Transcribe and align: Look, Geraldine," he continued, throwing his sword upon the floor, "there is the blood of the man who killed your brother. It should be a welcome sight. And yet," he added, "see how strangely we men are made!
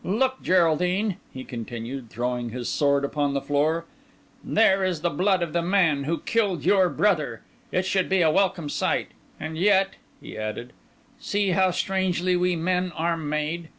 Look, 0.03 0.41
Geraldine," 0.41 1.17
he 1.31 1.43
continued, 1.43 2.09
throwing 2.09 2.49
his 2.49 2.67
sword 2.67 3.05
upon 3.05 3.35
the 3.35 3.39
floor, 3.39 3.85
"there 4.43 4.83
is 4.83 5.01
the 5.01 5.11
blood 5.11 5.43
of 5.43 5.53
the 5.53 5.61
man 5.61 6.05
who 6.05 6.21
killed 6.21 6.65
your 6.65 6.89
brother. 6.89 7.43
It 7.71 7.85
should 7.85 8.09
be 8.09 8.23
a 8.23 8.31
welcome 8.31 8.67
sight. 8.67 9.09
And 9.39 9.59
yet," 9.59 9.97
he 10.19 10.35
added, 10.39 10.73
"see 11.19 11.51
how 11.51 11.69
strangely 11.69 12.35
we 12.35 12.55
men 12.55 12.91
are 12.97 13.15
made! 13.15 13.69